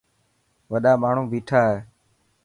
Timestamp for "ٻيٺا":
1.31-1.61